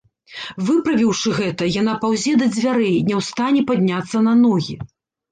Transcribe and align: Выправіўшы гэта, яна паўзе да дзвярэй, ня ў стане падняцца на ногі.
Выправіўшы 0.67 1.33
гэта, 1.39 1.67
яна 1.81 1.93
паўзе 2.05 2.33
да 2.41 2.47
дзвярэй, 2.55 2.95
ня 3.09 3.15
ў 3.19 3.27
стане 3.27 3.61
падняцца 3.73 4.23
на 4.29 4.33
ногі. 4.47 4.75